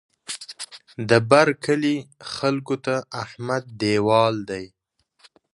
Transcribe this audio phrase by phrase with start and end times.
[1.09, 1.97] د بر کلي
[2.33, 4.65] خلکو ته احمد دېوال دی.